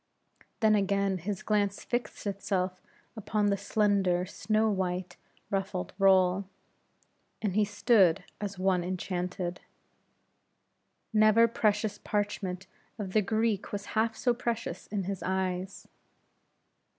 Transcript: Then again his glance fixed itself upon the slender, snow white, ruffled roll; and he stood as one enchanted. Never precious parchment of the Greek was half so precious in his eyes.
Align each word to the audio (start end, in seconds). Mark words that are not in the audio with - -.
Then 0.61 0.73
again 0.73 1.19
his 1.19 1.43
glance 1.43 1.83
fixed 1.83 2.25
itself 2.25 2.81
upon 3.15 3.45
the 3.51 3.55
slender, 3.55 4.25
snow 4.25 4.67
white, 4.67 5.15
ruffled 5.51 5.93
roll; 5.99 6.45
and 7.39 7.53
he 7.53 7.63
stood 7.63 8.23
as 8.41 8.57
one 8.57 8.83
enchanted. 8.83 9.61
Never 11.13 11.47
precious 11.47 11.99
parchment 11.99 12.65
of 12.97 13.13
the 13.13 13.21
Greek 13.21 13.71
was 13.71 13.85
half 13.93 14.17
so 14.17 14.33
precious 14.33 14.87
in 14.87 15.03
his 15.03 15.21
eyes. 15.21 15.87